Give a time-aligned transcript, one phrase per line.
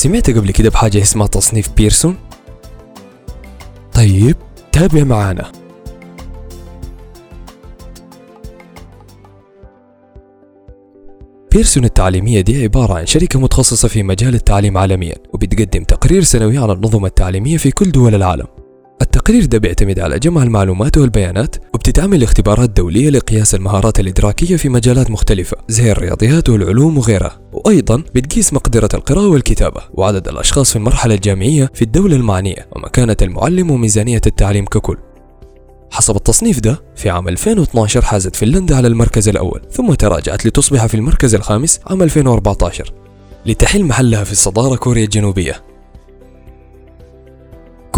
[0.00, 2.16] سمعت قبل كده بحاجة اسمها تصنيف بيرسون؟
[3.94, 4.36] طيب
[4.72, 5.52] تابع معانا
[11.52, 16.72] بيرسون التعليمية دي عبارة عن شركة متخصصة في مجال التعليم عالميا وبتقدم تقرير سنوي على
[16.72, 18.46] النظم التعليمية في كل دول العالم
[19.02, 25.10] التقرير ده بيعتمد على جمع المعلومات والبيانات وبتتعمل اختبارات دولية لقياس المهارات الإدراكية في مجالات
[25.10, 27.40] مختلفة زي الرياضيات والعلوم وغيرها.
[27.52, 33.70] وأيضا بتقيس مقدرة القراءة والكتابة وعدد الأشخاص في المرحلة الجامعية في الدولة المعنية ومكانة المعلم
[33.70, 34.96] وميزانية التعليم ككل.
[35.90, 40.94] حسب التصنيف ده في عام 2012 حازت فنلندا على المركز الأول ثم تراجعت لتصبح في
[40.94, 42.92] المركز الخامس عام 2014
[43.46, 45.69] لتحل محلها في الصدارة كوريا الجنوبية.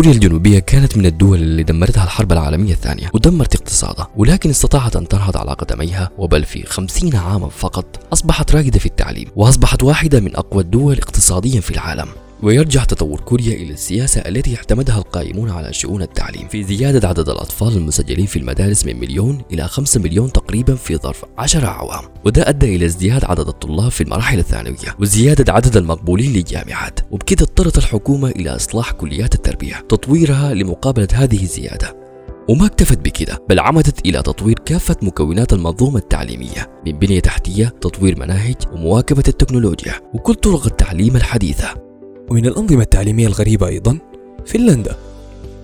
[0.00, 5.08] كوريا الجنوبية كانت من الدول اللي دمرتها الحرب العالمية الثانية ودمرت اقتصادها ولكن استطاعت أن
[5.08, 10.36] تنهض على قدميها وبل في خمسين عاما فقط أصبحت رائدة في التعليم وأصبحت واحدة من
[10.36, 12.08] أقوى الدول اقتصاديا في العالم.
[12.42, 17.76] ويرجع تطور كوريا إلى السياسة التي اعتمدها القائمون على شؤون التعليم في زيادة عدد الأطفال
[17.76, 22.76] المسجلين في المدارس من مليون إلى خمسة مليون تقريبا في ظرف عشر أعوام وده أدى
[22.76, 28.56] إلى ازدياد عدد الطلاب في المراحل الثانوية وزيادة عدد المقبولين للجامعات وبكده اضطرت الحكومة إلى
[28.56, 32.00] إصلاح كليات التربية تطويرها لمقابلة هذه الزيادة.
[32.48, 38.18] وما اكتفت بكده بل عمدت إلى تطوير كافة مكونات المنظومة التعليمية من بنية تحتية تطوير
[38.20, 41.89] مناهج ومواكبة التكنولوجيا وكل طرق التعليم الحديثة.
[42.30, 43.98] ومن الأنظمة التعليمية الغريبة أيضا
[44.46, 44.96] فنلندا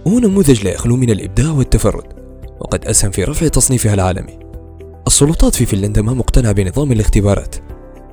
[0.05, 2.05] وهو نموذج لا يخلو من الإبداع والتفرد
[2.61, 4.39] وقد أسهم في رفع تصنيفها العالمي.
[5.07, 7.55] السلطات في فنلندا ما مقتنعة بنظام الاختبارات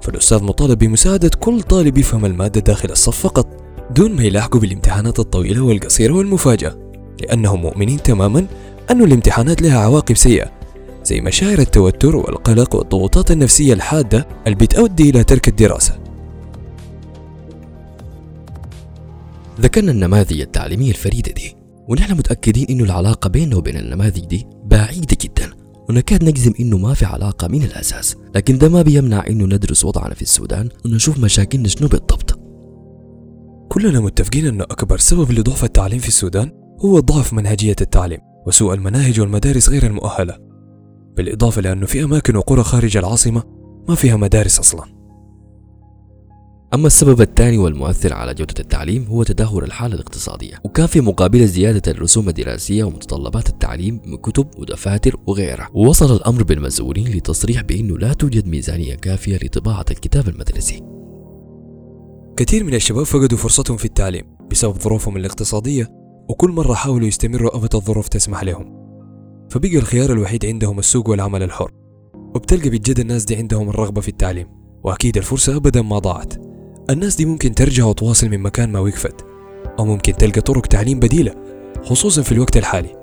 [0.02, 3.48] فالأستاذ مطالب بمساعدة كل طالب يفهم المادة داخل الصف فقط
[3.96, 6.76] دون ما يلاحقوا بالامتحانات الطويلة والقصيرة والمفاجأة
[7.22, 8.46] لأنهم مؤمنين تماما
[8.92, 10.52] أن الامتحانات لها عواقب سيئة
[11.04, 16.03] زي مشاعر التوتر والقلق والضغوطات النفسية الحادة اللي بتؤدي إلى ترك الدراسة.
[19.60, 21.56] ذكرنا النماذج التعليمية الفريدة دي
[21.88, 25.50] ونحن متأكدين إنه العلاقة بيننا وبين النماذج دي بعيدة جدا
[25.90, 30.14] ونكاد نجزم إنه ما في علاقة من الأساس لكن ده ما بيمنع إنه ندرس وضعنا
[30.14, 32.40] في السودان ونشوف مشاكلنا شنو بالضبط.
[33.72, 36.52] كلنا متفقين أنه أكبر سبب لضعف التعليم في السودان
[36.86, 40.38] هو ضعف منهجية التعليم وسوء المناهج والمدارس غير المؤهلة.
[41.18, 43.44] بالإضافة لأنه في أماكن وقرى خارج العاصمة
[43.90, 44.93] ما فيها مدارس أصلاً.
[46.74, 50.60] أما السبب الثاني والمؤثر على جودة التعليم هو تدهور الحالة الاقتصادية.
[50.64, 55.70] وكان في مقابل زيادة الرسوم الدراسية ومتطلبات التعليم من كتب ودفاتر وغيرها.
[55.74, 60.84] ووصل الأمر بالمسؤولين لتصريح بأنه لا توجد ميزانية كافية لطباعة الكتاب المدرسي.
[62.38, 65.90] كثير من الشباب فقدوا فرصتهم في التعليم بسبب ظروفهم الاقتصادية
[66.30, 68.74] وكل مرة حاولوا يستمروا أبد الظروف تسمح لهم.
[69.50, 71.72] فبقى الخيار الوحيد عندهم السوق والعمل الحر.
[72.36, 74.48] وبتلقى بجد الناس دي عندهم الرغبة في التعليم
[74.84, 76.53] وأكيد الفرصة أبدا ما ضاعت.
[76.90, 79.26] الناس دي ممكن ترجع وتواصل من مكان ما وقفت
[79.80, 81.34] أو ممكن تلقى طرق تعليم بديلة
[81.84, 82.96] خصوصا في الوقت الحالي.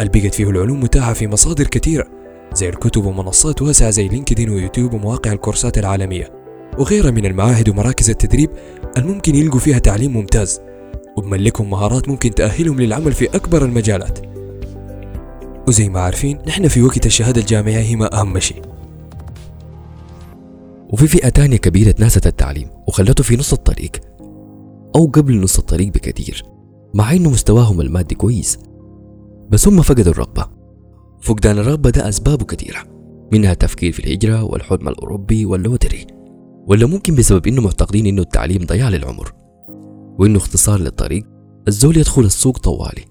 [0.00, 2.06] اللي بقت فيه العلوم متاحة في مصادر كثيرة
[2.54, 6.32] زي الكتب ومنصات واسعة زي لينكدين ويوتيوب ومواقع الكورسات العالمية.
[6.78, 8.50] وغيرها من المعاهد ومراكز التدريب
[8.98, 10.60] الممكن يلقوا فيها تعليم ممتاز
[11.16, 14.18] وبملكهم مهارات ممكن تأهلهم للعمل في أكبر المجالات.
[15.68, 18.67] وزي ما عارفين نحن في وقت الشهادة الجامعية هي ما أهم شيء.
[20.92, 23.92] وفي فئة تانية كبيرة ناست التعليم وخلته في نص الطريق
[24.96, 26.44] أو قبل نص الطريق بكثير
[26.94, 28.58] مع إنه مستواهم المادي كويس.
[29.50, 30.46] بس هم فقدوا الرغبة.
[31.20, 32.78] فقدان الرغبة ده أسبابه كثيرة
[33.32, 36.06] منها التفكير في الهجرة والحلم الأوروبي واللوتري
[36.66, 39.32] ولا ممكن بسبب إنه معتقدين إنه التعليم ضياع للعمر
[40.18, 41.24] وإنه اختصار للطريق
[41.68, 43.04] الزول يدخل السوق طوالي.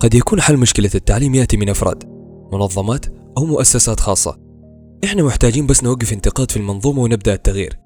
[0.00, 2.04] قد يكون حل مشكلة التعليم يأتي من أفراد
[2.52, 3.06] منظمات
[3.38, 4.47] أو مؤسسات خاصة.
[5.04, 7.78] إحنا محتاجين بس نوقف انتقاد في المنظومة ونبدأ التغيير.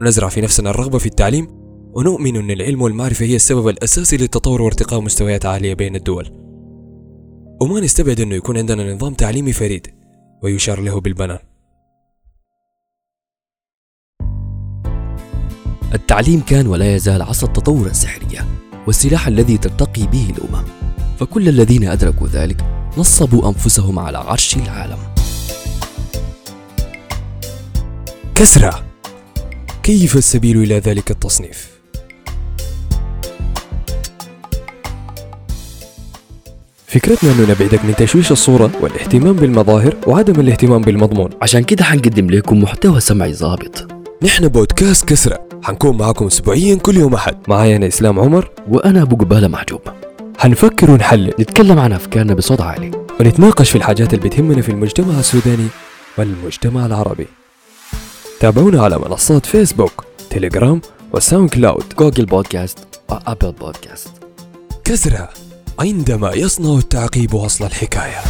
[0.00, 1.48] ونزرع في نفسنا الرغبة في التعليم
[1.94, 6.26] ونؤمن أن العلم والمعرفة هي السبب الأساسي للتطور وارتقاء مستويات عالية بين الدول.
[7.62, 9.86] وما نستبعد أنه يكون عندنا نظام تعليمي فريد
[10.42, 11.38] ويشار له بالبنان
[15.94, 18.46] التعليم كان ولا يزال عصا التطور السحرية
[18.86, 20.64] والسلاح الذي ترتقي به الأمم.
[21.18, 22.64] فكل الذين أدركوا ذلك
[22.98, 25.15] نصبوا أنفسهم على عرش العالم.
[28.38, 28.70] كسرى.
[29.82, 31.70] كيف السبيل إلى ذلك التصنيف؟
[36.86, 41.30] فكرتنا أنه نبعدك من تشويش الصورة والاهتمام بالمظاهر وعدم الاهتمام بالمضمون.
[41.42, 43.88] عشان كده حنقدم لكم محتوى سمعي ظابط.
[44.22, 45.38] نحن بودكاست كسرى.
[45.62, 47.36] حنكون معكم أسبوعيا كل يوم أحد.
[47.48, 48.50] معايا أنا إسلام عمر.
[48.68, 49.80] وأنا أبو قبالة محجوب
[50.38, 52.90] حنفكر ونحلل نتكلم عن أفكارنا بصوت عالي.
[53.20, 55.66] ونتناقش في الحاجات اللي بتهمنا في المجتمع السوداني
[56.18, 57.26] والمجتمع العربي.
[58.40, 60.80] تابعونا على منصات فيسبوك تليجرام
[61.12, 61.84] وساوند كلاود.
[61.98, 62.78] جوجل بودكاست
[63.08, 64.08] وأبل بودكاست.
[64.84, 65.28] كزرة
[65.78, 68.20] عندما يصنع التعقيب وصل الحكاية.